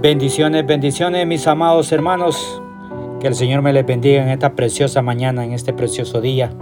Bendiciones, 0.00 0.64
bendiciones 0.64 1.26
mis 1.26 1.48
amados 1.48 1.90
hermanos. 1.90 2.62
Que 3.18 3.26
el 3.26 3.34
Señor 3.34 3.62
me 3.62 3.72
les 3.72 3.84
bendiga 3.84 4.22
en 4.22 4.28
esta 4.28 4.54
preciosa 4.54 5.02
mañana, 5.02 5.44
en 5.44 5.52
este 5.52 5.72
precioso 5.72 6.20
día, 6.20 6.52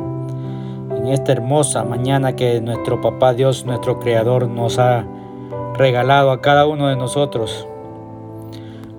en 0.97 1.09
esta 1.09 1.33
hermosa 1.33 1.85
mañana 1.85 2.35
que 2.35 2.63
nuestro 2.63 3.03
Papá 3.03 3.35
Dios, 3.35 3.67
nuestro 3.67 4.01
Creador, 4.01 4.49
nos 4.49 4.79
ha 4.79 5.05
regalado 5.75 6.31
a 6.31 6.41
cada 6.41 6.67
uno 6.67 6.89
de 6.89 6.97
nosotros. 6.97 7.69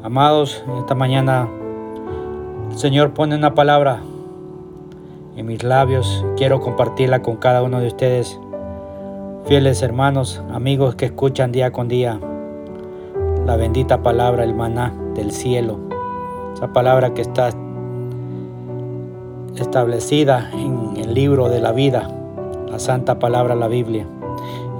Amados, 0.03 0.63
en 0.67 0.77
esta 0.77 0.93
mañana 0.93 1.49
el 2.69 2.77
Señor 2.77 3.15
pone 3.15 3.35
una 3.35 3.55
palabra 3.55 4.03
en 5.35 5.47
mis 5.47 5.63
labios. 5.63 6.23
Quiero 6.35 6.61
compartirla 6.61 7.23
con 7.23 7.37
cada 7.37 7.63
uno 7.63 7.79
de 7.79 7.87
ustedes, 7.87 8.39
fieles 9.47 9.81
hermanos, 9.81 10.43
amigos 10.53 10.93
que 10.93 11.05
escuchan 11.05 11.51
día 11.51 11.71
con 11.71 11.87
día 11.87 12.19
la 13.47 13.55
bendita 13.55 14.03
palabra, 14.03 14.43
el 14.43 14.53
maná 14.53 14.93
del 15.15 15.31
cielo, 15.31 15.79
esa 16.53 16.73
palabra 16.73 17.13
que 17.13 17.21
está 17.21 17.51
establecida 19.55 20.51
en 20.51 20.97
el 20.97 21.13
libro 21.13 21.47
de 21.47 21.61
la 21.61 21.71
vida, 21.71 22.09
la 22.69 22.77
santa 22.77 23.19
palabra, 23.19 23.55
la 23.55 23.69
Biblia. 23.69 24.05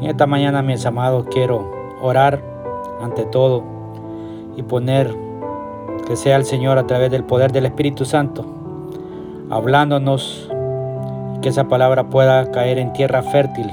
En 0.01 0.09
esta 0.09 0.27
mañana, 0.27 0.61
mis 0.63 0.85
amados, 0.85 1.27
quiero 1.31 1.71
orar 2.01 2.43
ante 3.01 3.23
todo 3.23 3.63
y 4.57 4.63
poner 4.63 5.15
que 6.05 6.17
sea 6.17 6.35
el 6.35 6.43
Señor 6.43 6.77
a 6.77 6.85
través 6.87 7.09
del 7.09 7.23
poder 7.23 7.53
del 7.53 7.67
Espíritu 7.67 8.03
Santo, 8.03 8.45
hablándonos, 9.49 10.51
que 11.41 11.47
esa 11.47 11.69
palabra 11.69 12.09
pueda 12.09 12.51
caer 12.51 12.79
en 12.79 12.91
tierra 12.91 13.23
fértil 13.23 13.71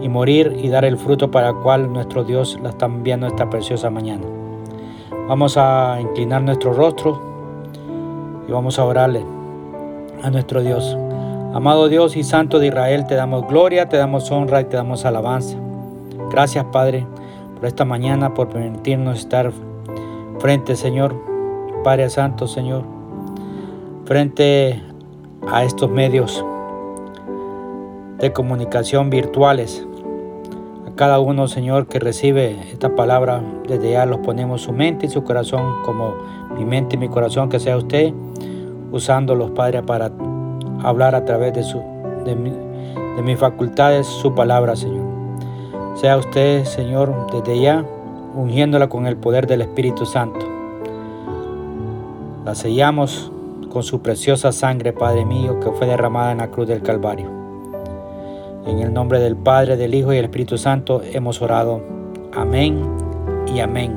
y 0.00 0.08
morir 0.08 0.56
y 0.62 0.68
dar 0.68 0.84
el 0.84 0.96
fruto 0.96 1.30
para 1.30 1.50
el 1.50 1.56
cual 1.56 1.92
nuestro 1.92 2.24
Dios 2.24 2.58
la 2.62 2.70
está 2.70 2.86
enviando 2.86 3.26
esta 3.26 3.48
preciosa 3.48 3.90
mañana. 3.90 4.24
Vamos 5.28 5.56
a 5.56 5.98
inclinar 6.00 6.42
nuestro 6.42 6.72
rostro 6.72 7.20
y 8.48 8.52
vamos 8.52 8.78
a 8.78 8.84
orarle 8.84 9.24
a 10.22 10.30
nuestro 10.30 10.62
Dios. 10.62 10.96
Amado 11.54 11.88
Dios 11.88 12.16
y 12.16 12.22
Santo 12.22 12.58
de 12.58 12.68
Israel, 12.68 13.06
te 13.06 13.14
damos 13.14 13.46
gloria, 13.48 13.88
te 13.88 13.96
damos 13.96 14.30
honra 14.30 14.60
y 14.60 14.64
te 14.64 14.76
damos 14.76 15.04
alabanza. 15.04 15.56
Gracias 16.30 16.64
Padre 16.66 17.06
por 17.56 17.66
esta 17.66 17.84
mañana, 17.84 18.34
por 18.34 18.48
permitirnos 18.48 19.18
estar 19.18 19.50
frente, 20.38 20.76
Señor, 20.76 21.14
Padre 21.82 22.10
Santo, 22.10 22.46
Señor, 22.46 22.84
frente 24.04 24.82
a 25.50 25.64
estos 25.64 25.90
medios 25.90 26.44
de 28.18 28.32
comunicación 28.32 29.10
virtuales. 29.10 29.86
A 30.86 30.94
cada 30.96 31.20
uno, 31.20 31.48
Señor, 31.48 31.86
que 31.86 31.98
recibe 31.98 32.56
esta 32.72 32.94
palabra, 32.94 33.42
desde 33.68 33.92
ya 33.92 34.06
los 34.06 34.18
ponemos 34.18 34.62
su 34.62 34.72
mente 34.72 35.06
y 35.06 35.08
su 35.08 35.22
corazón, 35.24 35.82
como 35.84 36.14
mi 36.56 36.64
mente 36.64 36.96
y 36.96 36.98
mi 36.98 37.08
corazón, 37.08 37.48
que 37.48 37.60
sea 37.60 37.76
usted, 37.76 38.12
usándolos, 38.90 39.50
Padre, 39.50 39.82
para 39.82 40.10
hablar 40.82 41.14
a 41.14 41.24
través 41.24 41.52
de, 41.52 41.62
su, 41.62 41.78
de, 42.24 42.34
de 42.34 43.22
mis 43.22 43.38
facultades 43.38 44.06
su 44.06 44.34
palabra, 44.34 44.76
Señor. 44.76 45.04
Sea 45.96 46.16
usted, 46.16 46.64
Señor, 46.64 47.14
desde 47.32 47.60
ya, 47.60 47.84
ungiéndola 48.34 48.88
con 48.88 49.06
el 49.06 49.16
poder 49.16 49.46
del 49.46 49.62
Espíritu 49.62 50.06
Santo. 50.06 50.46
La 52.44 52.54
sellamos 52.54 53.32
con 53.70 53.82
su 53.82 54.00
preciosa 54.00 54.52
sangre, 54.52 54.92
Padre 54.92 55.24
mío, 55.24 55.58
que 55.60 55.70
fue 55.72 55.86
derramada 55.86 56.32
en 56.32 56.38
la 56.38 56.50
cruz 56.50 56.68
del 56.68 56.82
Calvario. 56.82 57.45
En 58.66 58.80
el 58.80 58.92
nombre 58.92 59.20
del 59.20 59.36
Padre, 59.36 59.76
del 59.76 59.94
Hijo 59.94 60.12
y 60.12 60.16
del 60.16 60.24
Espíritu 60.24 60.58
Santo 60.58 61.00
hemos 61.12 61.40
orado. 61.40 61.80
Amén 62.34 62.82
y 63.46 63.60
amén. 63.60 63.96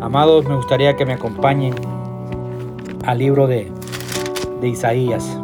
Amados, 0.00 0.46
me 0.46 0.56
gustaría 0.56 0.96
que 0.96 1.04
me 1.04 1.12
acompañen 1.12 1.74
al 3.04 3.18
libro 3.18 3.46
de, 3.46 3.70
de 4.62 4.68
Isaías. 4.68 5.38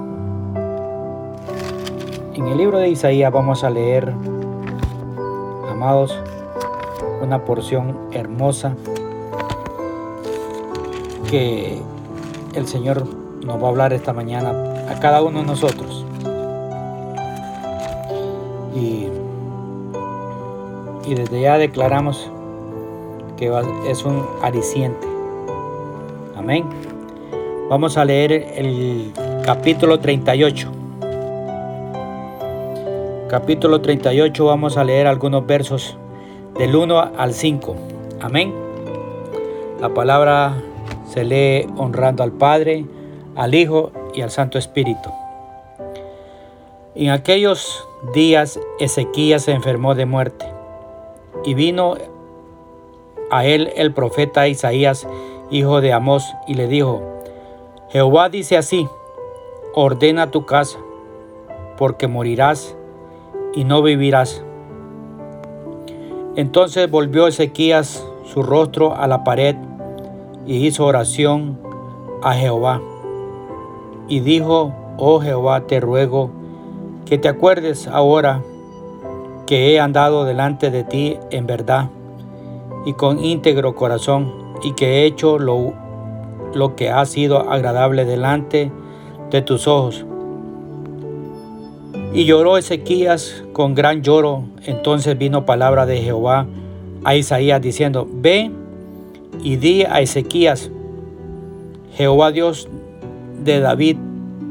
En 2.33 2.47
el 2.47 2.56
libro 2.56 2.78
de 2.78 2.89
Isaías 2.89 3.31
vamos 3.31 3.62
a 3.62 3.69
leer, 3.69 4.15
amados, 5.71 6.19
una 7.21 7.45
porción 7.45 8.09
hermosa 8.12 8.75
que 11.31 11.78
el 12.55 12.66
Señor 12.66 13.06
nos 13.45 13.62
va 13.62 13.66
a 13.66 13.71
hablar 13.71 13.93
esta 13.93 14.15
mañana 14.15 14.55
a 14.89 14.99
cada 14.99 15.22
uno 15.22 15.41
de 15.41 15.45
nosotros. 15.45 16.06
Y, 18.76 19.09
desde 21.14 21.41
ya 21.41 21.56
declaramos 21.56 22.31
que 23.37 23.53
es 23.88 24.04
un 24.04 24.26
aliciente. 24.42 25.06
Amén. 26.37 26.64
Vamos 27.70 27.97
a 27.97 28.04
leer 28.04 28.32
el 28.32 29.12
capítulo 29.44 29.98
38. 29.98 30.72
Capítulo 33.28 33.81
38 33.81 34.44
vamos 34.44 34.76
a 34.76 34.84
leer 34.84 35.06
algunos 35.06 35.47
versos 35.47 35.97
del 36.59 36.76
1 36.76 37.12
al 37.16 37.32
5. 37.32 37.76
Amén. 38.20 38.54
La 39.81 39.92
palabra 39.92 40.54
se 41.09 41.25
lee 41.25 41.66
honrando 41.76 42.22
al 42.22 42.32
Padre, 42.32 42.84
al 43.34 43.54
Hijo 43.54 43.91
y 44.15 44.22
al 44.22 44.31
Santo 44.31 44.59
Espíritu. 44.59 45.10
En 46.99 47.11
aquellos 47.11 47.87
días 48.15 48.59
Ezequías 48.79 49.43
se 49.43 49.53
enfermó 49.53 49.95
de 49.95 50.07
muerte 50.07 50.47
y 51.45 51.53
vino 51.53 51.97
a 53.31 53.45
él 53.45 53.71
el 53.77 53.93
profeta 53.93 54.49
Isaías, 54.49 55.07
hijo 55.51 55.83
de 55.83 55.93
Amós, 55.93 56.25
y 56.47 56.55
le 56.55 56.69
dijo, 56.69 57.03
Jehová 57.91 58.31
dice 58.31 58.57
así, 58.57 58.89
ordena 59.75 60.31
tu 60.31 60.47
casa, 60.47 60.79
porque 61.77 62.09
morirás 62.09 62.75
y 63.55 63.65
no 63.65 63.83
vivirás. 63.83 64.43
Entonces 66.34 66.91
volvió 66.91 67.27
Ezequías 67.27 68.07
su 68.25 68.43
rostro 68.43 68.97
a 68.97 69.07
la 69.07 69.23
pared 69.23 69.57
y 70.47 70.67
hizo 70.67 70.87
oración 70.87 71.59
a 72.23 72.33
Jehová. 72.33 72.81
Y 74.09 74.21
dijo, 74.21 74.73
oh 74.97 75.21
Jehová, 75.21 75.67
te 75.67 75.78
ruego, 75.78 76.31
que 77.06 77.19
te 77.19 77.28
acuerdes 77.28 77.87
ahora 77.87 78.43
que 79.47 79.72
he 79.72 79.81
andado 79.81 80.25
delante 80.25 80.71
de 80.71 80.83
ti 80.83 81.17
en 81.31 81.47
verdad 81.47 81.89
y 82.84 82.94
con 82.94 83.25
íntegro 83.25 83.77
corazón 83.77 84.33
y 84.62 84.72
que 84.72 84.87
he 84.87 85.06
hecho 85.06 85.39
lo, 85.39 85.72
lo 86.55 86.75
que 86.75 86.91
ha 86.91 87.05
sido 87.06 87.49
agradable 87.50 88.05
delante 88.05 88.72
de 89.31 89.43
tus 89.43 89.69
ojos. 89.69 90.05
Y 92.12 92.25
lloró 92.25 92.56
Ezequías 92.56 93.45
con 93.53 93.75
gran 93.75 94.03
lloro. 94.03 94.45
Entonces 94.65 95.16
vino 95.16 95.45
palabra 95.45 95.87
de 95.87 96.00
Jehová 96.00 96.47
a 97.05 97.15
Isaías 97.15 97.61
diciendo, 97.61 98.09
ve 98.11 98.50
y 99.43 99.56
di 99.56 99.84
a 99.84 100.00
Ezequías, 100.00 100.71
Jehová 101.95 102.33
Dios 102.33 102.69
de 103.45 103.61
David, 103.61 103.97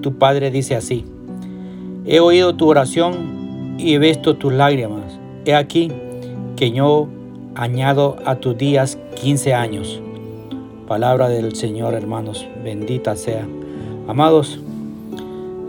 tu 0.01 0.17
padre 0.17 0.51
dice 0.51 0.75
así. 0.75 1.05
He 2.07 2.19
oído 2.19 2.55
tu 2.55 2.67
oración 2.67 3.75
y 3.79 3.95
he 3.95 3.99
visto 3.99 4.35
tus 4.35 4.53
lágrimas. 4.53 5.19
He 5.43 5.55
aquí 5.55 5.91
que 6.55 6.69
yo 6.69 7.07
añado 7.55 8.17
a 8.25 8.35
tus 8.35 8.55
días 8.55 8.99
15 9.15 9.55
años. 9.55 9.99
Palabra 10.87 11.29
del 11.29 11.55
Señor, 11.55 11.95
hermanos, 11.95 12.45
bendita 12.63 13.15
sea. 13.15 13.47
Amados, 14.07 14.59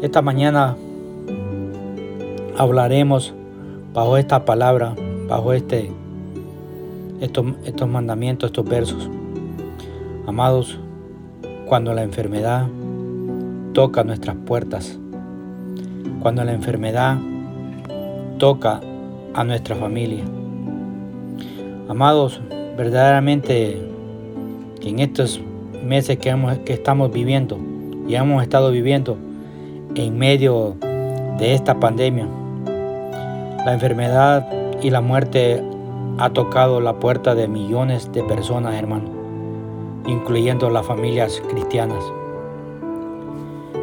esta 0.03 0.21
mañana 0.21 0.77
hablaremos 2.59 3.33
bajo 3.95 4.19
esta 4.19 4.45
palabra, 4.45 4.95
bajo 5.29 5.55
este, 5.55 5.91
estos, 7.23 7.47
estos 7.65 7.89
mandamientos, 7.89 8.49
estos 8.49 8.69
versos. 8.69 9.09
Amados, 10.27 10.79
cuando 11.65 11.95
la 11.95 12.03
enfermedad 12.03 12.67
toca 13.73 14.05
nuestras 14.05 14.37
puertas, 14.37 14.99
cuando 16.27 16.43
la 16.43 16.55
enfermedad 16.55 17.19
toca 18.39 18.81
a 19.33 19.45
nuestra 19.45 19.77
familia. 19.77 20.25
Amados, 21.89 22.41
verdaderamente 22.77 23.81
en 24.83 24.99
estos 24.99 25.41
meses 25.85 26.19
que, 26.19 26.35
que 26.65 26.73
estamos 26.73 27.13
viviendo 27.13 27.61
y 28.09 28.17
hemos 28.17 28.43
estado 28.43 28.73
viviendo 28.73 29.17
en 29.95 30.19
medio 30.19 30.75
de 31.39 31.55
esta 31.55 31.79
pandemia, 31.79 32.27
la 33.65 33.73
enfermedad 33.73 34.49
y 34.83 34.91
la 34.91 35.03
muerte 35.03 35.63
ha 36.19 36.31
tocado 36.31 36.81
la 36.81 36.95
puerta 36.95 37.37
de 37.37 37.47
millones 37.47 38.11
de 38.11 38.25
personas, 38.25 38.75
hermano, 38.75 39.11
incluyendo 40.09 40.71
las 40.71 40.85
familias 40.85 41.41
cristianas. 41.49 42.03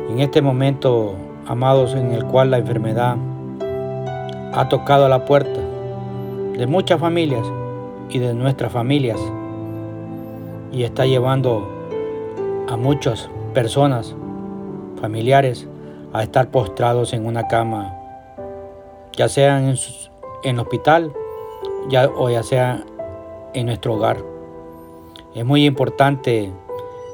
En 0.10 0.20
este 0.20 0.42
momento 0.42 1.16
amados, 1.48 1.96
en 1.96 2.12
el 2.12 2.26
cual 2.26 2.52
la 2.52 2.58
enfermedad 2.58 3.18
ha 4.54 4.70
tocado 4.70 5.10
la 5.10 5.26
puerta 5.26 5.60
de 6.58 6.68
muchas 6.68 7.00
familias 7.00 7.46
y 8.10 8.20
de 8.20 8.34
nuestras 8.34 8.72
familias. 8.72 9.20
y 10.72 10.84
está 10.84 11.06
llevando 11.06 11.70
a 12.68 12.76
muchas 12.78 13.30
personas, 13.54 14.16
familiares, 15.00 15.68
a 16.14 16.24
estar 16.24 16.50
postrados 16.50 17.14
en 17.14 17.28
una 17.28 17.48
cama, 17.48 17.94
ya 19.16 19.30
sea 19.30 19.60
en, 19.60 19.76
el 20.44 20.60
hospital 20.60 21.14
ya, 21.90 22.10
o 22.10 22.30
ya 22.32 22.42
sea 22.42 22.84
en 23.54 23.68
nuestro 23.68 23.94
hogar. 23.94 24.18
Es 25.36 25.46
muy 25.46 25.66
importante 25.66 26.52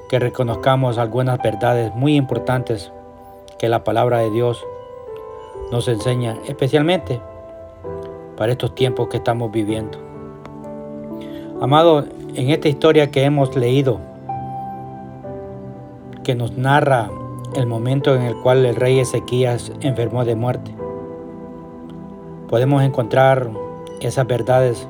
que 0.07 0.19
reconozcamos 0.19 0.97
algunas 0.97 1.37
verdades 1.39 1.93
muy 1.95 2.15
importantes 2.15 2.93
que 3.59 3.69
la 3.69 3.83
palabra 3.83 4.19
de 4.19 4.31
Dios 4.31 4.65
nos 5.71 5.87
enseña, 5.87 6.37
especialmente 6.47 7.21
para 8.35 8.53
estos 8.53 8.73
tiempos 8.73 9.09
que 9.09 9.17
estamos 9.17 9.51
viviendo. 9.51 9.97
Amado, 11.61 12.05
en 12.35 12.49
esta 12.49 12.69
historia 12.69 13.11
que 13.11 13.23
hemos 13.23 13.55
leído, 13.55 13.99
que 16.23 16.33
nos 16.33 16.57
narra 16.57 17.11
el 17.55 17.67
momento 17.67 18.15
en 18.15 18.21
el 18.21 18.35
cual 18.37 18.65
el 18.65 18.75
rey 18.75 18.99
Ezequías 18.99 19.71
enfermó 19.81 20.23
de 20.23 20.35
muerte, 20.35 20.73
podemos 22.47 22.81
encontrar 22.81 23.49
esas 23.99 24.25
verdades, 24.25 24.87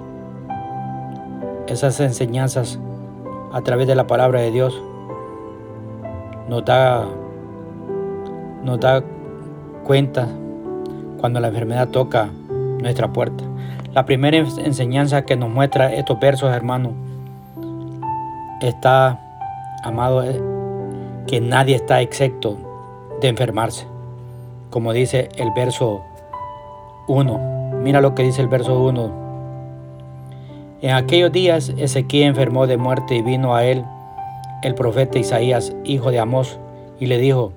esas 1.68 2.00
enseñanzas 2.00 2.80
a 3.51 3.62
través 3.62 3.88
de 3.88 3.95
la 3.95 4.06
palabra 4.06 4.42
de 4.42 4.51
Dios. 4.51 4.80
Nos 6.48 6.63
da, 6.66 7.07
nos 8.63 8.79
da 8.79 9.03
cuenta 9.83 10.27
cuando 11.19 11.39
la 11.39 11.50
enfermedad 11.50 11.89
toca 11.89 12.29
nuestra 12.81 13.11
puerta. 13.11 13.44
La 13.94 14.06
primera 14.06 14.38
enseñanza 14.38 15.23
que 15.23 15.35
nos 15.35 15.50
muestra 15.50 15.94
estos 15.94 16.19
versos, 16.19 16.53
hermanos, 16.53 16.94
está, 18.61 19.19
amado, 19.83 20.23
eh, 20.23 20.39
que 21.27 21.41
nadie 21.41 21.75
está 21.75 22.01
excepto 22.01 22.57
de 23.21 23.29
enfermarse. 23.29 23.85
Como 24.69 24.94
dice 24.94 25.29
el 25.38 25.50
verso 25.56 26.01
1. 27.07 27.79
Mira 27.81 28.01
lo 28.01 28.13
que 28.13 28.23
dice 28.23 28.41
el 28.41 28.47
verso 28.47 28.79
1. 28.83 29.11
En 30.81 30.91
aquellos 30.91 31.31
días 31.31 31.73
Ezequiel 31.77 32.29
enfermó 32.29 32.67
de 32.67 32.77
muerte 32.77 33.15
y 33.15 33.21
vino 33.21 33.56
a 33.56 33.65
él 33.65 33.83
el 34.61 34.75
profeta 34.75 35.17
Isaías, 35.19 35.73
hijo 35.83 36.11
de 36.11 36.19
Amós, 36.19 36.59
y 37.00 37.07
le 37.07 37.17
dijo, 37.17 37.51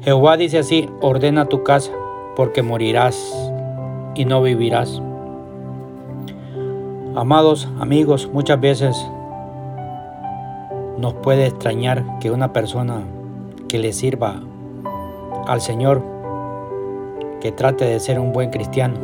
Jehová 0.00 0.36
dice 0.36 0.58
así, 0.58 0.88
ordena 1.00 1.46
tu 1.46 1.64
casa, 1.64 1.90
porque 2.36 2.62
morirás 2.62 3.16
y 4.14 4.24
no 4.26 4.40
vivirás. 4.40 5.02
Amados 7.16 7.68
amigos, 7.80 8.30
muchas 8.32 8.60
veces 8.60 8.96
nos 10.98 11.14
puede 11.14 11.46
extrañar 11.46 12.04
que 12.20 12.30
una 12.30 12.52
persona 12.52 13.02
que 13.66 13.80
le 13.80 13.92
sirva 13.92 14.40
al 15.48 15.60
Señor, 15.60 16.00
que 17.40 17.50
trate 17.50 17.84
de 17.84 17.98
ser 17.98 18.20
un 18.20 18.32
buen 18.32 18.50
cristiano, 18.50 18.94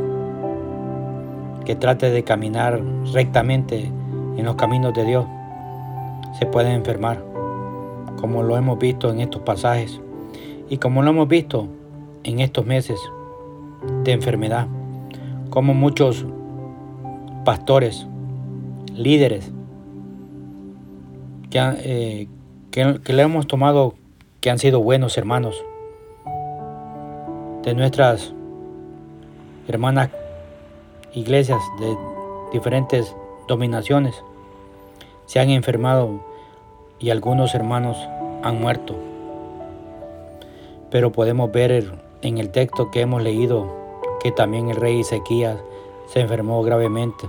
que 1.64 1.74
trate 1.74 2.10
de 2.10 2.22
caminar 2.22 2.80
rectamente 3.12 3.90
en 4.36 4.44
los 4.44 4.54
caminos 4.54 4.94
de 4.94 5.04
Dios, 5.04 5.26
se 6.38 6.46
puede 6.46 6.72
enfermar, 6.72 7.20
como 8.20 8.44
lo 8.44 8.56
hemos 8.56 8.78
visto 8.78 9.10
en 9.10 9.18
estos 9.18 9.42
pasajes 9.42 10.00
y 10.68 10.78
como 10.78 11.02
lo 11.02 11.10
hemos 11.10 11.28
visto 11.28 11.68
en 12.22 12.40
estos 12.40 12.64
meses 12.64 12.98
de 14.02 14.12
enfermedad, 14.12 14.66
como 15.50 15.74
muchos 15.74 16.26
pastores, 17.44 18.06
líderes, 18.94 19.52
que, 21.50 21.58
eh, 21.60 22.28
que, 22.70 23.12
le 23.12 23.22
hemos 23.22 23.46
tomado 23.46 23.94
que 24.40 24.50
han 24.50 24.58
sido 24.58 24.80
buenos 24.80 25.16
hermanos, 25.18 25.62
de 27.62 27.74
nuestras 27.74 28.34
hermanas 29.68 30.10
iglesias 31.14 31.60
de 31.78 31.96
diferentes 32.52 33.14
dominaciones, 33.48 34.14
se 35.26 35.40
han 35.40 35.50
enfermado 35.50 36.20
y 36.98 37.10
algunos 37.10 37.54
hermanos 37.54 37.96
han 38.42 38.60
muerto. 38.60 39.13
Pero 40.94 41.10
podemos 41.10 41.50
ver 41.50 41.92
en 42.22 42.38
el 42.38 42.52
texto 42.52 42.92
que 42.92 43.00
hemos 43.00 43.20
leído 43.20 43.66
que 44.22 44.30
también 44.30 44.70
el 44.70 44.76
rey 44.76 45.00
Ezequías 45.00 45.58
se 46.06 46.20
enfermó 46.20 46.62
gravemente. 46.62 47.28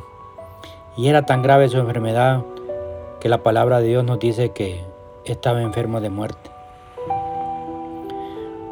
Y 0.95 1.07
era 1.07 1.25
tan 1.25 1.41
grave 1.41 1.67
su 1.67 1.79
enfermedad 1.79 2.45
que 3.19 3.27
la 3.27 3.41
palabra 3.41 3.79
de 3.79 3.87
Dios 3.87 4.05
nos 4.05 4.19
dice 4.19 4.49
que 4.49 4.83
estaba 5.25 5.63
enfermo 5.63 5.99
de 5.99 6.11
muerte. 6.11 6.51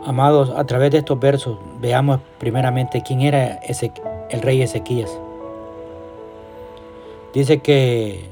Amados, 0.05 0.53
a 0.55 0.63
través 0.65 0.91
de 0.91 0.99
estos 0.99 1.19
versos 1.19 1.57
veamos 1.81 2.19
primeramente 2.37 3.01
quién 3.01 3.21
era 3.21 3.55
ese, 3.63 3.91
el 4.29 4.43
rey 4.43 4.61
Ezequías. 4.61 5.09
Dice 7.33 7.63
que 7.63 8.29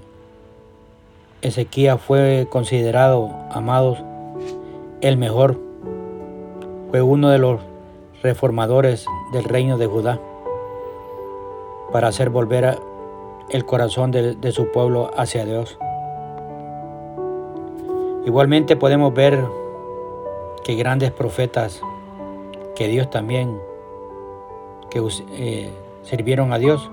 Ezequías 1.42 2.00
fue 2.00 2.48
considerado, 2.52 3.32
amados, 3.50 3.98
el 5.02 5.18
mejor. 5.18 5.71
Fue 6.92 7.02
uno 7.02 7.30
de 7.30 7.38
los 7.38 7.62
reformadores 8.22 9.06
del 9.32 9.46
reino 9.46 9.78
de 9.78 9.88
Judá 9.88 10.20
para 11.94 12.10
hacer 12.10 12.30
volver 12.30 12.78
el 13.50 13.66
corazón 13.66 14.12
de, 14.12 14.52
su 14.52 14.74
pueblo 14.74 15.10
hacia 15.16 15.46
Dios. 15.46 15.78
Igualmente 18.26 18.76
podemos 18.76 19.14
ver 19.14 19.42
que 20.66 20.76
grandes 20.76 21.12
profetas 21.12 21.82
que 22.76 22.90
Dios 22.90 23.10
también, 23.10 23.58
que 24.90 25.02
eh, 25.32 25.72
sirvieron 26.04 26.52
a 26.52 26.60
Dios, 26.60 26.92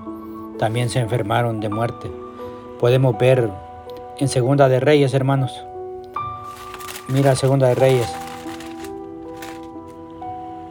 también 0.57 0.89
se 0.89 0.99
enfermaron 0.99 1.59
de 1.59 1.67
muerte. 1.67 2.09
Podemos 2.79 3.17
ver 3.17 3.49
en 4.17 4.29
Segunda 4.29 4.69
de 4.69 4.79
Reyes, 4.79 5.13
hermanos. 5.13 5.61
Mira 7.09 7.35
Segunda 7.35 7.67
de 7.67 7.75
Reyes. 7.75 8.28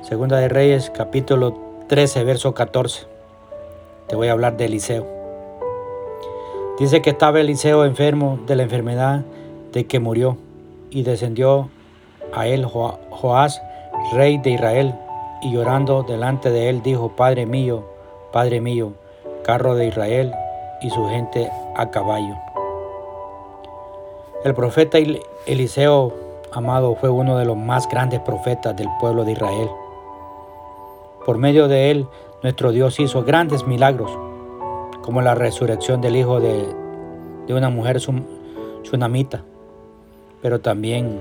Segunda 0.08 0.38
de 0.38 0.48
Reyes, 0.48 0.88
capítulo 0.88 1.54
13, 1.88 2.24
verso 2.24 2.54
14. 2.54 3.06
Te 4.06 4.16
voy 4.16 4.28
a 4.28 4.32
hablar 4.32 4.56
de 4.56 4.64
Eliseo. 4.64 5.06
Dice 6.78 7.02
que 7.02 7.10
estaba 7.10 7.40
Eliseo 7.40 7.84
enfermo 7.84 8.38
de 8.46 8.56
la 8.56 8.62
enfermedad 8.62 9.20
de 9.70 9.86
que 9.86 10.00
murió 10.00 10.38
y 10.88 11.02
descendió 11.02 11.68
a 12.32 12.46
él 12.46 12.64
Joás, 12.64 13.60
rey 14.14 14.38
de 14.38 14.52
Israel, 14.52 14.94
y 15.42 15.52
llorando 15.52 16.04
delante 16.04 16.50
de 16.50 16.70
él 16.70 16.82
dijo, 16.82 17.14
Padre 17.14 17.44
mío, 17.44 17.84
Padre 18.32 18.62
mío, 18.62 18.94
carro 19.44 19.74
de 19.74 19.88
Israel 19.88 20.32
y 20.80 20.88
su 20.88 21.06
gente 21.08 21.50
a 21.76 21.90
caballo. 21.90 22.34
El 24.42 24.54
profeta 24.54 24.96
Eliseo, 25.44 26.14
amado, 26.50 26.94
fue 26.94 27.10
uno 27.10 27.36
de 27.36 27.44
los 27.44 27.58
más 27.58 27.86
grandes 27.90 28.20
profetas 28.20 28.74
del 28.74 28.88
pueblo 28.98 29.26
de 29.26 29.32
Israel. 29.32 29.68
Por 31.28 31.36
medio 31.36 31.68
de 31.68 31.90
él, 31.90 32.06
nuestro 32.42 32.72
Dios 32.72 32.98
hizo 33.00 33.22
grandes 33.22 33.66
milagros, 33.66 34.10
como 35.02 35.20
la 35.20 35.34
resurrección 35.34 36.00
del 36.00 36.16
hijo 36.16 36.40
de, 36.40 36.74
una 37.50 37.68
mujer 37.68 38.00
tsunamita, 38.82 39.44
pero 40.40 40.62
también, 40.62 41.20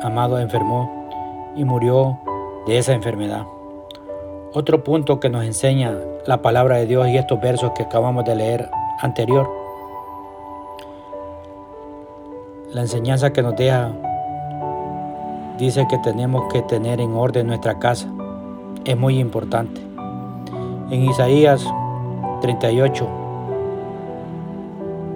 amado, 0.00 0.38
enfermó 0.38 1.10
y 1.56 1.64
murió 1.64 2.16
de 2.68 2.78
esa 2.78 2.92
enfermedad. 2.92 3.44
Otro 4.52 4.84
punto 4.84 5.18
que 5.18 5.28
nos 5.28 5.44
enseña 5.44 5.98
la 6.24 6.40
palabra 6.40 6.76
de 6.76 6.86
Dios 6.86 7.08
y 7.08 7.16
estos 7.16 7.40
versos 7.40 7.72
que 7.72 7.82
acabamos 7.82 8.24
de 8.24 8.36
leer 8.36 8.70
anterior, 9.00 9.50
la 12.70 12.82
enseñanza 12.82 13.32
que 13.32 13.42
nos 13.42 13.56
deja 13.56 13.90
dice 15.58 15.88
que 15.90 15.98
tenemos 16.04 16.52
que 16.52 16.62
tener 16.62 17.00
en 17.00 17.16
orden 17.16 17.48
nuestra 17.48 17.80
casa 17.80 18.08
es 18.88 18.96
muy 18.96 19.18
importante. 19.18 19.82
En 20.90 21.04
Isaías 21.04 21.62
38, 22.40 23.06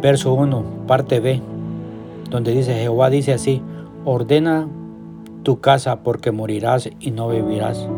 verso 0.02 0.34
1, 0.34 0.62
parte 0.86 1.20
B, 1.20 1.40
donde 2.28 2.52
dice, 2.52 2.74
Jehová 2.74 3.08
dice 3.08 3.32
así, 3.32 3.62
ordena 4.04 4.68
tu 5.42 5.60
casa 5.60 6.02
porque 6.02 6.32
morirás 6.32 6.90
y 7.00 7.12
no 7.12 7.30
vivirás. 7.30 7.88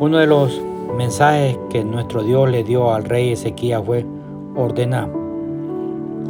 Uno 0.00 0.18
de 0.18 0.26
los 0.26 0.60
mensajes 0.96 1.56
que 1.70 1.84
nuestro 1.84 2.24
Dios 2.24 2.50
le 2.50 2.64
dio 2.64 2.92
al 2.92 3.04
rey 3.04 3.30
Ezequiel 3.30 3.82
fue, 3.84 4.04
ordena, 4.56 5.08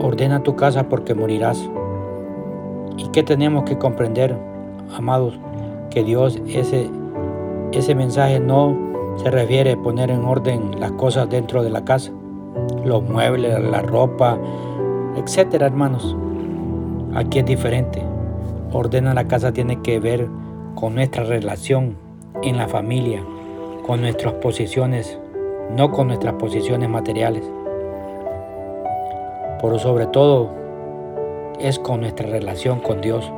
ordena 0.02 0.43
tu 0.43 0.55
casa 0.55 0.90
porque 0.90 1.14
morirás. 1.14 1.67
¿Y 2.99 3.09
qué 3.09 3.23
tenemos 3.23 3.64
que 3.64 3.78
comprender, 3.78 4.37
amados? 4.95 5.33
Que 5.88 6.05
Dios 6.05 6.38
ese 6.47 6.90
ese 7.72 7.94
mensaje 7.94 8.40
no 8.40 8.76
se 9.16 9.30
refiere 9.30 9.72
a 9.72 9.76
poner 9.76 10.10
en 10.10 10.25
orden 10.25 10.80
las 10.80 10.92
cosas 10.92 11.28
dentro 11.28 11.62
de 11.62 11.70
la 11.70 11.84
casa, 11.84 12.12
los 12.84 13.02
muebles, 13.02 13.60
la 13.62 13.82
ropa, 13.82 14.38
etcétera, 15.16 15.66
hermanos. 15.66 16.16
Aquí 17.14 17.40
es 17.40 17.46
diferente. 17.46 18.02
Ordena 18.72 19.14
la 19.14 19.25
casa 19.25 19.52
tiene 19.52 19.80
que 19.82 19.98
ver 19.98 20.28
con 20.75 20.94
nuestra 20.94 21.25
relación 21.25 21.96
en 22.42 22.56
la 22.56 22.68
familia, 22.68 23.22
con 23.87 24.00
nuestras 24.00 24.34
posiciones, 24.34 25.18
no 25.76 25.90
con 25.90 26.08
nuestras 26.08 26.34
posiciones 26.34 26.88
materiales. 26.88 27.44
Pero 29.60 29.78
sobre 29.78 30.06
todo 30.06 30.50
es 31.58 31.78
con 31.78 32.00
nuestra 32.00 32.28
relación 32.28 32.80
con 32.80 33.00
Dios. 33.00 33.32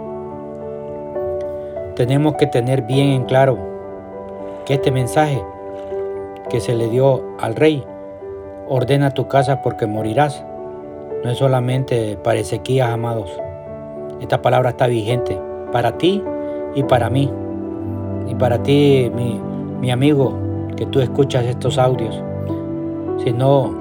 Tenemos 1.97 2.35
que 2.35 2.47
tener 2.47 2.83
bien 2.83 3.09
en 3.09 3.25
claro 3.25 3.70
este 4.73 4.91
mensaje 4.91 5.43
que 6.49 6.61
se 6.61 6.75
le 6.75 6.89
dio 6.89 7.23
al 7.39 7.55
rey, 7.55 7.85
ordena 8.69 9.13
tu 9.13 9.29
casa 9.29 9.63
porque 9.63 9.87
morirás, 9.87 10.45
no 11.25 11.31
es 11.31 11.39
solamente 11.39 12.17
para 12.17 12.41
Ezequías, 12.41 12.91
amados. 12.91 13.31
Esta 14.21 14.43
palabra 14.43 14.71
está 14.71 14.87
vigente 14.87 15.39
para 15.73 15.99
ti 15.99 16.23
y 16.75 16.83
para 16.83 17.11
mí. 17.11 17.31
Y 18.29 18.35
para 18.35 18.63
ti, 18.63 19.11
mi, 19.15 19.41
mi 19.81 19.91
amigo, 19.91 20.35
que 20.77 20.87
tú 20.87 21.01
escuchas 21.01 21.45
estos 21.45 21.79
audios, 21.79 22.23
sino, 23.25 23.75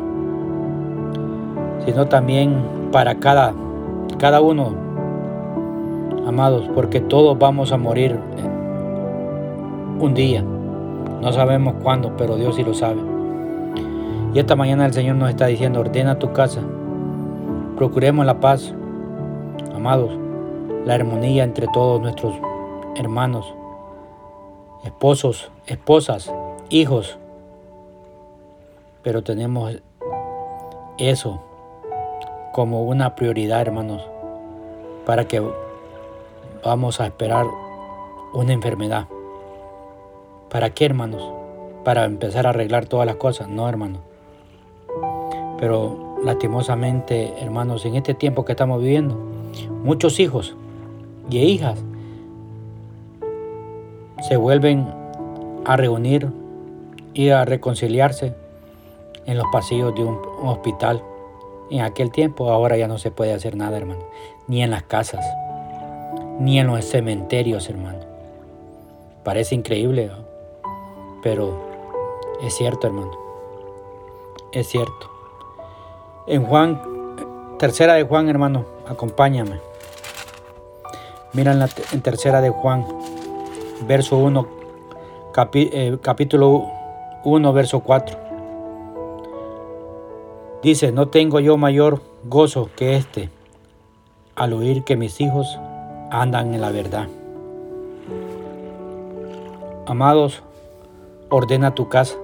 sino 1.86 2.08
también 2.08 2.62
para 2.91 3.15
cada, 3.15 3.53
cada 4.17 4.41
uno, 4.41 4.74
amados, 6.27 6.69
porque 6.74 7.00
todos 7.00 7.38
vamos 7.38 7.72
a 7.72 7.77
morir 7.77 8.17
un 10.00 10.13
día. 10.13 10.43
No 11.21 11.33
sabemos 11.33 11.75
cuándo, 11.83 12.15
pero 12.17 12.38
Dios 12.38 12.55
sí 12.55 12.63
lo 12.63 12.73
sabe. 12.73 13.01
Y 14.33 14.39
esta 14.39 14.55
mañana 14.55 14.85
el 14.85 14.93
Señor 14.93 15.15
nos 15.15 15.29
está 15.29 15.47
diciendo, 15.47 15.79
ordena 15.79 16.19
tu 16.19 16.31
casa. 16.33 16.61
Procuremos 17.75 18.25
la 18.25 18.39
paz, 18.39 18.73
amados, 19.75 20.11
la 20.85 20.93
armonía 20.93 21.43
entre 21.43 21.67
todos 21.67 21.99
nuestros 21.99 22.33
hermanos, 22.95 23.53
esposos, 24.83 25.51
esposas, 25.65 26.31
hijos. 26.69 27.17
Pero 29.01 29.23
tenemos 29.23 29.81
eso 30.97 31.41
como 32.53 32.83
una 32.83 33.15
prioridad, 33.15 33.61
hermanos, 33.61 34.07
para 35.05 35.27
que 35.27 35.41
vamos 36.63 36.99
a 36.99 37.05
esperar 37.07 37.45
una 38.33 38.53
enfermedad. 38.53 39.07
¿Para 40.49 40.71
qué, 40.71 40.85
hermanos? 40.85 41.23
Para 41.83 42.05
empezar 42.05 42.47
a 42.47 42.49
arreglar 42.49 42.85
todas 42.85 43.05
las 43.05 43.17
cosas. 43.17 43.47
No, 43.47 43.69
hermanos. 43.69 44.01
Pero 45.59 46.17
lastimosamente, 46.23 47.33
hermanos, 47.39 47.85
en 47.85 47.95
este 47.95 48.13
tiempo 48.13 48.45
que 48.45 48.53
estamos 48.53 48.81
viviendo, 48.81 49.15
muchos 49.83 50.19
hijos 50.19 50.55
y 51.29 51.37
hijas 51.39 51.83
se 54.27 54.37
vuelven 54.37 54.87
a 55.65 55.77
reunir 55.77 56.27
y 57.13 57.29
a 57.29 57.45
reconciliarse 57.45 58.33
en 59.25 59.37
los 59.37 59.45
pasillos 59.51 59.93
de 59.95 60.03
un 60.03 60.19
hospital. 60.41 61.03
En 61.69 61.81
aquel 61.81 62.11
tiempo 62.11 62.49
ahora 62.49 62.75
ya 62.77 62.87
no 62.87 62.97
se 62.97 63.11
puede 63.11 63.33
hacer 63.33 63.55
nada, 63.55 63.77
hermano. 63.77 64.01
Ni 64.47 64.63
en 64.63 64.71
las 64.71 64.83
casas, 64.83 65.23
ni 66.39 66.59
en 66.59 66.67
los 66.67 66.83
cementerios, 66.85 67.69
hermano. 67.69 67.99
Parece 69.23 69.53
increíble, 69.53 70.09
pero 71.21 71.53
es 72.41 72.55
cierto, 72.55 72.88
hermano. 72.88 73.11
Es 74.51 74.67
cierto. 74.67 75.09
En 76.27 76.45
Juan, 76.45 76.81
tercera 77.57 77.93
de 77.93 78.03
Juan, 78.03 78.29
hermano, 78.29 78.65
acompáñame. 78.88 79.59
Mira 81.33 81.51
en, 81.51 81.59
la, 81.59 81.67
tercera 81.67 82.41
de 82.41 82.49
Juan, 82.49 82.85
verso 83.88 84.17
1, 84.17 84.47
eh, 85.53 85.97
capítulo 86.01 86.63
1, 87.23 87.53
verso 87.53 87.81
4. 87.81 88.17
Dice, 90.63 90.91
no 90.91 91.07
tengo 91.07 91.39
yo 91.39 91.57
mayor 91.57 92.01
gozo 92.25 92.69
que 92.75 92.95
este 92.95 93.29
al 94.35 94.53
oír 94.53 94.83
que 94.83 94.95
mis 94.95 95.19
hijos 95.21 95.59
andan 96.11 96.53
en 96.53 96.61
la 96.61 96.71
verdad. 96.71 97.07
Amados, 99.85 100.43
ordena 101.29 101.75
tu 101.75 101.88
casa, 101.89 102.17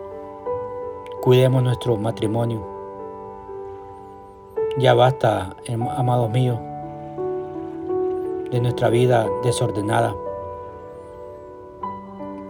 cuidemos 1.22 1.62
nuestro 1.62 1.96
matrimonio. 1.96 2.66
Ya 4.78 4.94
basta, 4.96 5.56
amados 5.96 6.30
míos, 6.32 6.60
de 8.52 8.60
nuestra 8.62 8.90
vida 8.90 9.28
desordenada, 9.44 10.16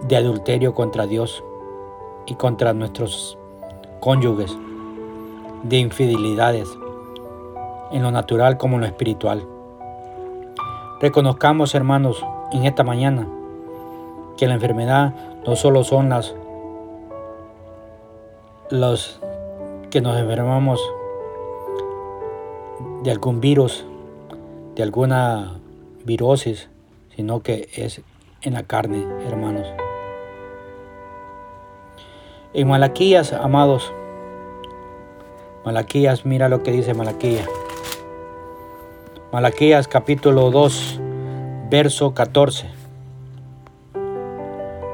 de 0.07 0.15
adulterio 0.15 0.73
contra 0.73 1.05
Dios 1.05 1.43
y 2.25 2.35
contra 2.35 2.73
nuestros 2.73 3.37
cónyuges, 3.99 4.57
de 5.63 5.77
infidelidades, 5.77 6.69
en 7.91 8.01
lo 8.01 8.11
natural 8.11 8.57
como 8.57 8.75
en 8.75 8.81
lo 8.81 8.87
espiritual. 8.87 9.45
Reconozcamos, 11.01 11.75
hermanos, 11.75 12.25
en 12.53 12.65
esta 12.65 12.83
mañana 12.83 13.27
que 14.37 14.47
la 14.47 14.53
enfermedad 14.53 15.13
no 15.45 15.55
solo 15.55 15.83
son 15.83 16.09
las 16.09 16.35
los 18.69 19.19
que 19.91 20.01
nos 20.01 20.17
enfermamos 20.17 20.81
de 23.03 23.11
algún 23.11 23.39
virus, 23.39 23.85
de 24.75 24.81
alguna 24.81 25.59
virosis, 26.03 26.69
sino 27.15 27.41
que 27.41 27.69
es 27.75 28.01
en 28.41 28.53
la 28.53 28.63
carne, 28.63 29.05
hermanos. 29.27 29.67
En 32.53 32.67
Malaquías, 32.67 33.33
amados, 33.33 33.93
Malaquías, 35.63 36.25
mira 36.25 36.49
lo 36.49 36.63
que 36.63 36.71
dice 36.71 36.93
Malaquías. 36.93 37.47
Malaquías 39.31 39.87
capítulo 39.87 40.49
2, 40.49 40.99
verso 41.69 42.13
14. 42.13 42.69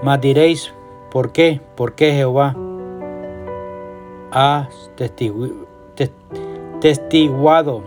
Mas 0.04 0.20
diréis, 0.20 0.74
¿por 1.12 1.32
qué? 1.32 1.62
¿Por 1.76 1.94
qué 1.96 2.14
Jehová? 2.14 2.56
Has 4.32 4.68
testiguado 6.80 7.84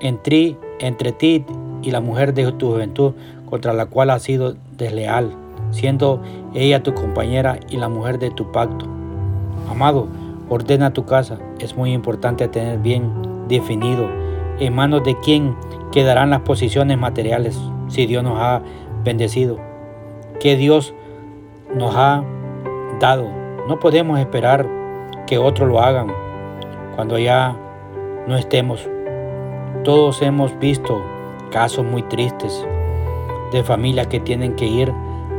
entre, 0.00 0.56
entre 0.80 1.12
ti 1.12 1.44
y 1.82 1.90
la 1.90 2.00
mujer 2.00 2.34
de 2.34 2.50
tu 2.52 2.72
juventud 2.72 3.12
contra 3.48 3.72
la 3.72 3.86
cual 3.86 4.10
has 4.10 4.22
sido 4.22 4.54
desleal, 4.76 5.32
siendo 5.70 6.20
ella 6.54 6.82
tu 6.82 6.94
compañera 6.94 7.58
y 7.68 7.76
la 7.76 7.88
mujer 7.88 8.18
de 8.18 8.30
tu 8.30 8.50
pacto. 8.50 8.86
Amado, 9.70 10.08
ordena 10.48 10.92
tu 10.92 11.04
casa. 11.04 11.38
Es 11.58 11.76
muy 11.76 11.92
importante 11.92 12.48
tener 12.48 12.78
bien 12.78 13.10
definido 13.48 14.08
en 14.58 14.74
manos 14.74 15.04
de 15.04 15.16
quién 15.20 15.54
quedarán 15.92 16.30
las 16.30 16.40
posiciones 16.40 16.98
materiales 16.98 17.58
si 17.88 18.06
Dios 18.06 18.24
nos 18.24 18.38
ha 18.38 18.62
bendecido. 19.04 19.58
Que 20.40 20.56
Dios 20.56 20.94
nos 21.74 21.94
ha 21.94 22.24
dado. 23.00 23.28
No 23.68 23.78
podemos 23.78 24.18
esperar 24.18 24.81
que 25.26 25.38
otros 25.38 25.68
lo 25.68 25.80
hagan 25.80 26.12
cuando 26.94 27.18
ya 27.18 27.56
no 28.26 28.36
estemos. 28.36 28.88
Todos 29.84 30.22
hemos 30.22 30.58
visto 30.58 31.02
casos 31.50 31.84
muy 31.84 32.02
tristes 32.04 32.66
de 33.50 33.62
familias 33.62 34.06
que 34.06 34.20
tienen 34.20 34.54
que 34.54 34.66
ir 34.66 34.92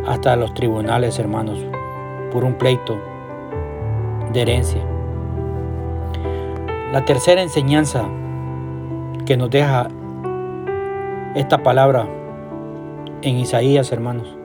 hasta 0.05 0.35
los 0.35 0.53
tribunales, 0.53 1.17
hermanos, 1.19 1.59
por 2.31 2.43
un 2.43 2.55
pleito 2.55 2.99
de 4.31 4.41
herencia. 4.41 4.81
La 6.91 7.05
tercera 7.05 7.41
enseñanza 7.41 8.05
que 9.25 9.37
nos 9.37 9.49
deja 9.49 9.87
esta 11.35 11.63
palabra 11.63 12.07
en 13.21 13.37
Isaías, 13.37 13.91
hermanos. 13.91 14.37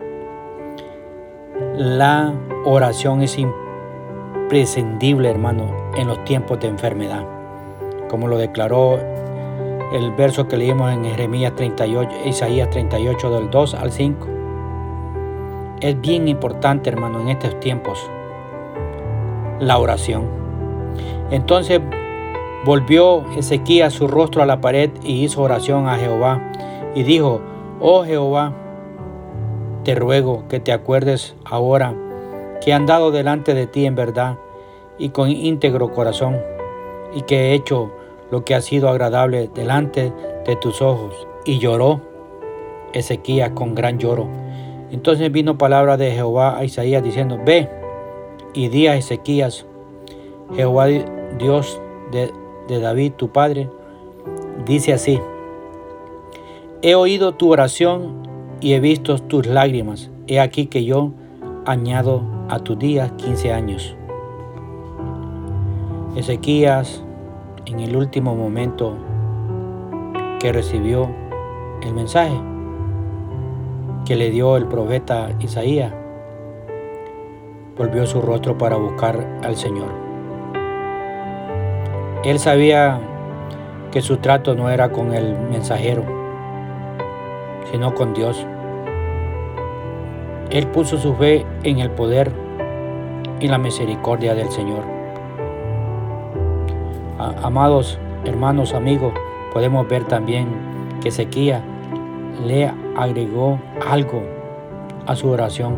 La 1.77 2.33
oración 2.65 3.23
es 3.23 3.37
importante 3.39 3.68
prescindible, 4.49 5.29
hermano, 5.31 5.67
en 5.97 6.09
los 6.09 6.25
tiempos 6.25 6.59
de 6.61 6.69
enfermedad. 6.69 7.25
Como 8.09 8.29
lo 8.29 8.39
declaró 8.39 8.99
el 9.93 10.13
verso 10.13 10.49
que 10.49 10.57
leímos 10.57 10.93
en 10.93 11.05
Jeremías 11.05 11.55
38, 11.55 12.11
Isaías 12.25 12.71
38 12.71 13.31
del 13.31 13.51
2 13.51 13.75
al 13.75 13.93
5. 13.93 14.27
Es 15.81 16.01
bien 16.01 16.29
importante, 16.29 16.91
hermano, 16.91 17.21
en 17.21 17.29
estos 17.29 17.61
tiempos 17.61 18.11
la 19.61 19.79
oración. 19.79 20.25
Entonces 21.31 21.81
volvió 22.65 23.25
Ezequías 23.37 23.93
su 23.93 24.09
rostro 24.09 24.43
a 24.43 24.47
la 24.47 24.61
pared 24.61 24.91
y 25.03 25.25
hizo 25.25 25.43
oración 25.43 25.89
a 25.89 25.97
Jehová 25.97 26.41
y 26.95 27.03
dijo, 27.03 27.41
oh 27.81 28.05
Jehová, 28.05 28.55
te 29.85 29.95
ruego 29.95 30.45
que 30.49 30.59
te 30.59 30.73
acuerdes 30.73 31.37
ahora 31.45 31.95
que 32.61 32.71
he 32.71 32.75
andado 32.75 33.11
delante 33.11 33.55
de 33.55 33.67
ti 33.67 33.87
en 33.87 33.95
verdad 33.95 34.39
y 34.99 35.11
con 35.11 35.31
íntegro 35.31 35.93
corazón, 35.93 36.37
y 37.15 37.23
que 37.23 37.37
he 37.37 37.55
hecho 37.55 37.91
lo 38.31 38.45
que 38.45 38.55
ha 38.55 38.61
sido 38.61 38.89
agradable 38.89 39.49
delante 39.55 40.13
de 40.45 40.57
tus 40.57 40.83
ojos. 40.83 41.27
Y 41.45 41.59
lloró 41.59 42.01
Ezequías 42.93 43.51
con 43.51 43.75
gran 43.75 43.99
lloro. 43.99 44.27
Entonces 44.91 45.31
vino 45.31 45.59
palabra 45.59 45.97
de 45.97 46.11
Jehová 46.11 46.59
a 46.59 46.65
Isaías 46.65 47.03
diciendo, 47.03 47.39
ve 47.45 47.69
y 48.55 48.69
di 48.69 48.87
a 48.87 48.97
Ezequías, 48.97 49.67
Jehová 50.55 50.87
Dios 51.39 51.81
de, 52.11 52.33
de 52.69 52.81
David, 52.81 53.13
tu 53.13 53.31
padre, 53.31 53.69
dice 54.65 54.93
así, 54.93 55.21
he 56.83 56.95
oído 56.95 57.33
tu 57.33 57.53
oración 57.53 58.23
y 58.61 58.73
he 58.73 58.81
visto 58.81 59.19
tus 59.19 59.47
lágrimas. 59.47 60.11
He 60.27 60.41
aquí 60.41 60.67
que 60.67 60.85
yo 60.85 61.13
añado 61.67 62.38
a 62.49 62.59
tus 62.59 62.79
días 62.79 63.13
15 63.13 63.53
años. 63.53 63.97
Ezequías, 66.17 67.05
en 67.67 67.81
el 67.81 67.95
último 67.95 68.35
momento 68.35 68.97
que 70.41 70.53
recibió 70.53 71.09
el 71.83 71.95
mensaje 71.95 72.41
que 74.07 74.17
le 74.17 74.31
dio 74.31 74.57
el 74.57 74.67
profeta 74.67 75.29
Isaías, 75.41 75.93
volvió 77.77 78.07
su 78.07 78.23
rostro 78.23 78.57
para 78.57 78.77
buscar 78.77 79.41
al 79.45 79.57
Señor. 79.57 79.91
Él 82.25 82.39
sabía 82.39 83.01
que 83.91 84.01
su 84.01 84.17
trato 84.17 84.55
no 84.55 84.71
era 84.71 84.91
con 84.91 85.13
el 85.13 85.39
mensajero, 85.51 86.05
sino 87.71 87.95
con 87.95 88.15
Dios. 88.15 88.47
Él 90.51 90.67
puso 90.69 90.99
su 90.99 91.15
fe 91.15 91.45
en 91.63 91.79
el 91.79 91.91
poder 91.91 92.33
y 93.41 93.49
la 93.49 93.59
misericordia 93.59 94.35
del 94.35 94.51
Señor. 94.51 94.83
Amados 97.43 97.99
hermanos, 98.25 98.75
amigos, 98.75 99.13
podemos 99.53 99.89
ver 99.89 100.05
también 100.05 100.49
que 101.01 101.09
Ezequiel 101.09 101.61
le 102.47 102.73
agregó 102.97 103.59
algo 103.87 104.23
a 105.07 105.17
su 105.17 105.29
oración 105.29 105.77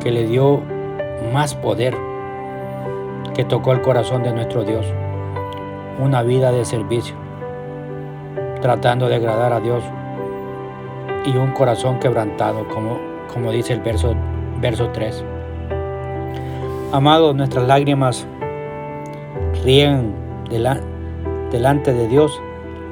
que 0.00 0.10
le 0.10 0.26
dio 0.26 0.60
más 1.32 1.54
poder, 1.54 1.96
que 3.34 3.44
tocó 3.44 3.72
el 3.72 3.82
corazón 3.82 4.22
de 4.22 4.32
nuestro 4.32 4.64
Dios. 4.64 4.86
Una 5.98 6.22
vida 6.22 6.52
de 6.52 6.64
servicio, 6.64 7.16
tratando 8.60 9.08
de 9.08 9.16
agradar 9.16 9.52
a 9.52 9.60
Dios 9.60 9.82
y 11.24 11.36
un 11.36 11.52
corazón 11.52 11.98
quebrantado, 11.98 12.68
como, 12.68 12.98
como 13.32 13.52
dice 13.52 13.72
el 13.72 13.80
verso, 13.80 14.14
verso 14.60 14.90
3. 14.90 15.24
Amados, 16.92 17.36
nuestras 17.36 17.66
lágrimas 17.66 18.26
ríen 19.64 20.14
delante 21.50 21.92
de 21.92 22.08
Dios 22.08 22.40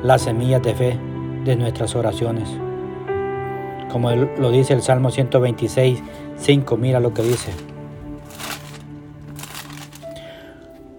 las 0.03 0.23
semillas 0.23 0.63
de 0.63 0.75
fe 0.75 0.99
de 1.45 1.57
nuestras 1.57 1.95
oraciones. 1.97 2.49
Como 3.91 4.11
lo 4.11 4.51
dice 4.51 4.75
el 4.75 4.83
Salmo 4.83 5.11
126, 5.11 6.03
5, 6.37 6.77
mira 6.77 7.01
lo 7.01 7.15
que 7.15 7.23
dice. 7.23 7.53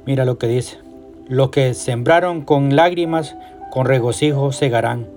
Mira 0.05 0.25
lo 0.25 0.37
que 0.37 0.47
dice. 0.47 0.79
Los 1.27 1.49
que 1.49 1.73
sembraron 1.73 2.41
con 2.41 2.75
lágrimas, 2.75 3.35
con 3.69 3.85
regocijo 3.85 4.51
segarán. 4.51 5.07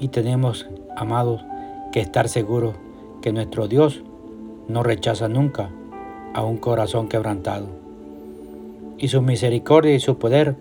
Y 0.00 0.08
tenemos 0.08 0.66
amados, 0.96 1.44
que 1.92 2.00
estar 2.00 2.28
seguros 2.28 2.74
que 3.26 3.32
nuestro 3.32 3.66
Dios 3.66 4.04
no 4.68 4.84
rechaza 4.84 5.26
nunca 5.26 5.68
a 6.32 6.44
un 6.44 6.58
corazón 6.58 7.08
quebrantado. 7.08 7.66
Y 8.98 9.08
su 9.08 9.20
misericordia 9.20 9.92
y 9.96 9.98
su 9.98 10.16
poder 10.16 10.54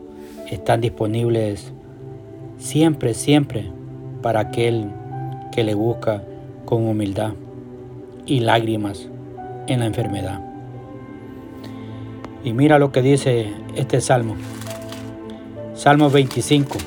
están 0.49 0.81
disponibles 0.81 1.73
siempre, 2.57 3.13
siempre 3.13 3.69
para 4.23 4.39
aquel 4.39 4.89
que 5.51 5.63
le 5.63 5.75
busca 5.75 6.23
con 6.65 6.87
humildad 6.87 7.33
y 8.25 8.39
lágrimas 8.39 9.09
en 9.67 9.81
la 9.81 9.85
enfermedad. 9.85 10.41
Y 12.43 12.53
mira 12.53 12.79
lo 12.79 12.91
que 12.91 13.03
dice 13.03 13.45
este 13.75 14.01
salmo. 14.01 14.37
Salmo 15.75 16.09
25, 16.09 16.79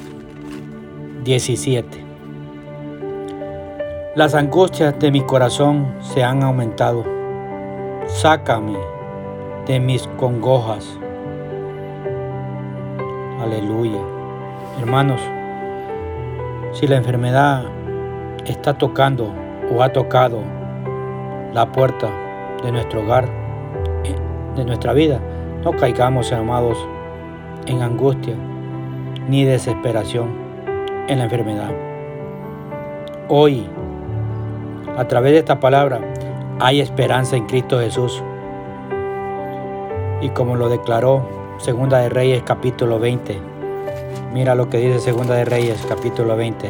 17. 1.23 2.08
Las 4.19 4.35
angustias 4.35 4.99
de 4.99 5.13
mi 5.13 5.21
corazón 5.21 5.95
se 6.01 6.25
han 6.25 6.43
aumentado. 6.43 7.05
Sácame 8.09 8.77
de 9.65 9.79
mis 9.79 10.09
congojas. 10.17 10.99
Aleluya. 13.41 14.01
Hermanos, 14.81 15.21
si 16.73 16.89
la 16.89 16.97
enfermedad 16.97 17.67
está 18.45 18.77
tocando 18.77 19.33
o 19.73 19.85
ha 19.85 19.93
tocado 19.93 20.41
la 21.53 21.71
puerta 21.71 22.11
de 22.65 22.73
nuestro 22.73 23.03
hogar, 23.03 23.29
eh, 24.03 24.17
de 24.57 24.65
nuestra 24.65 24.95
vida, 24.95 25.21
no 25.63 25.77
caigamos, 25.77 26.33
amados, 26.33 26.77
en 27.67 27.83
angustia 27.83 28.35
ni 29.29 29.45
desesperación 29.45 30.31
en 31.07 31.19
la 31.19 31.25
enfermedad. 31.27 31.71
Hoy 33.29 33.69
a 34.99 35.07
través 35.07 35.31
de 35.31 35.39
esta 35.39 35.61
palabra 35.61 36.01
hay 36.59 36.81
esperanza 36.81 37.37
en 37.37 37.47
Cristo 37.47 37.79
Jesús. 37.79 38.21
Y 40.21 40.31
como 40.31 40.57
lo 40.57 40.69
declaró 40.69 41.23
Segunda 41.59 41.99
de 41.99 42.09
Reyes 42.09 42.43
capítulo 42.43 42.99
20. 42.99 43.39
Mira 44.35 44.57
lo 44.57 44.69
que 44.69 44.79
dice 44.79 44.99
Segunda 44.99 45.37
de 45.37 45.45
Reyes 45.45 45.87
capítulo 45.89 46.37
20. 46.37 46.69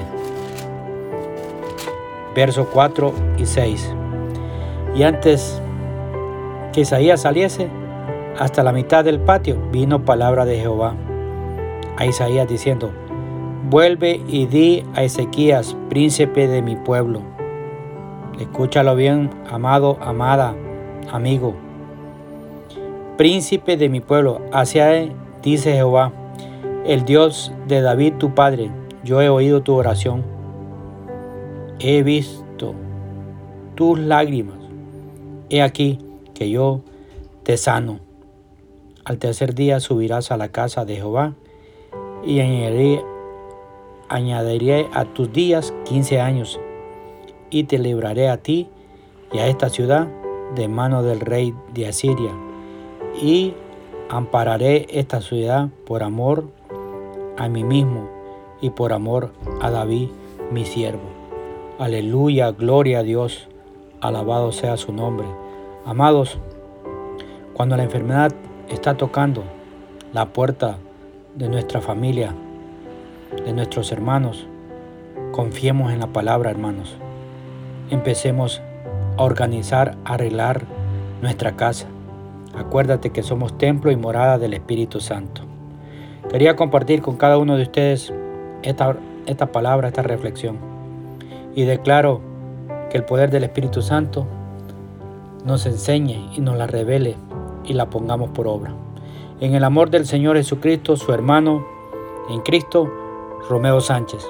Verso 2.35 2.69
4 2.71 3.15
y 3.39 3.47
6. 3.47 3.95
Y 4.95 5.05
antes 5.05 5.63
que 6.75 6.83
Isaías 6.83 7.23
saliese, 7.23 7.71
hasta 8.39 8.63
la 8.63 8.73
mitad 8.73 9.05
del 9.05 9.21
patio 9.21 9.57
vino 9.73 10.05
palabra 10.05 10.45
de 10.45 10.59
Jehová 10.59 10.95
a 11.97 12.05
Isaías 12.05 12.47
diciendo, 12.47 12.91
vuelve 13.71 14.21
y 14.29 14.45
di 14.45 14.85
a 14.95 15.03
Ezequías, 15.03 15.75
príncipe 15.89 16.47
de 16.47 16.61
mi 16.61 16.77
pueblo 16.77 17.38
Escúchalo 18.39 18.95
bien, 18.95 19.31
amado, 19.51 19.99
amada, 20.01 20.55
amigo. 21.11 21.57
Príncipe 23.17 23.77
de 23.77 23.89
mi 23.89 24.01
pueblo, 24.01 24.43
hacia 24.53 25.13
dice 25.43 25.73
Jehová, 25.73 26.13
el 26.87 27.05
Dios 27.05 27.53
de 27.67 27.81
David 27.81 28.15
tu 28.19 28.37
padre, 28.37 28.71
yo 29.03 29.21
he 29.21 29.29
oído 29.29 29.63
tu 29.63 29.75
oración. 29.75 30.25
He 31.81 32.05
visto 32.05 32.75
tus 33.75 33.99
lágrimas. 33.99 34.59
He 35.51 35.61
aquí 35.61 35.99
que 36.33 36.49
yo 36.49 36.83
te 37.43 37.57
sano. 37.57 37.99
Al 39.05 39.19
tercer 39.19 39.57
día 39.57 39.81
subirás 39.81 40.31
a 40.31 40.37
la 40.37 40.51
casa 40.51 40.85
de 40.85 40.95
Jehová 40.95 41.35
y 42.25 42.39
añadiré, 42.39 43.03
añadiré 44.09 44.87
a 44.95 45.07
tus 45.07 45.33
días 45.33 45.75
quince 45.85 46.21
años 46.21 46.61
y 47.51 47.65
te 47.65 47.79
libraré 47.79 48.29
a 48.29 48.39
ti 48.39 48.69
y 49.33 49.39
a 49.39 49.47
esta 49.47 49.69
ciudad 49.69 50.09
de 50.55 50.69
mano 50.69 51.03
del 51.03 51.21
rey 51.21 51.55
de 51.75 51.89
Asiria, 51.89 52.33
y 53.21 53.55
ampararé 54.09 54.87
esta 54.91 55.21
ciudad 55.21 55.69
por 55.87 56.03
amor 56.03 56.45
a 57.37 57.49
mí 57.49 57.65
mismo 57.65 58.09
y 58.61 58.71
por 58.71 58.93
amor 58.93 59.33
a 59.61 59.71
David, 59.71 60.09
mi 60.51 60.65
siervo. 60.65 61.03
Aleluya, 61.79 62.51
gloria 62.53 63.01
a 63.01 63.03
Dios, 63.03 63.49
alabado 64.01 64.53
sea 64.53 64.77
su 64.77 64.93
nombre. 64.93 65.27
Amados, 65.85 66.39
cuando 67.55 67.77
la 67.77 67.85
enfermedad 67.85 68.33
está 68.69 68.97
tocando 68.97 69.45
la 70.13 70.33
puerta 70.33 70.79
de 71.35 71.49
nuestra 71.49 71.81
familia, 71.81 72.35
de 73.45 73.53
nuestros 73.53 73.93
hermanos, 73.93 74.47
confiemos 75.33 75.93
en 75.93 76.01
la 76.01 76.09
palabra, 76.09 76.51
hermanos 76.51 76.97
empecemos 77.91 78.61
a 79.17 79.23
organizar, 79.23 79.97
a 80.05 80.15
arreglar 80.15 80.63
nuestra 81.23 81.57
casa. 81.57 81.87
Acuérdate 82.57 83.11
que 83.11 83.23
somos 83.23 83.57
templo 83.59 83.91
y 83.91 83.97
morada 83.97 84.39
del 84.39 84.55
Espíritu 84.55 85.01
Santo. 85.01 85.43
Quería 86.31 86.57
compartir 86.57 87.03
con 87.03 87.17
cada 87.17 87.39
uno 87.39 87.57
de 87.57 87.63
ustedes 87.63 88.13
esta, 88.63 88.97
esta 89.27 89.47
palabra, 89.47 89.89
esta 89.89 90.03
reflexión. 90.03 90.59
Y 91.55 91.65
declaro 91.65 92.21
que 92.91 92.99
el 92.99 93.05
poder 93.05 93.31
del 93.31 93.45
Espíritu 93.45 93.83
Santo 93.83 94.27
nos 95.45 95.67
enseñe 95.67 96.31
y 96.37 96.41
nos 96.41 96.57
la 96.57 96.67
revele 96.67 97.17
y 97.65 97.75
la 97.75 97.91
pongamos 97.91 98.31
por 98.31 98.49
obra. 98.49 98.75
En 99.41 99.55
el 99.55 99.65
amor 99.65 99.91
del 99.91 100.07
Señor 100.07 100.37
Jesucristo, 100.37 100.97
su 100.97 101.13
hermano 101.13 101.65
en 102.29 102.41
Cristo, 102.41 102.91
Romeo 103.49 103.81
Sánchez. 103.81 104.27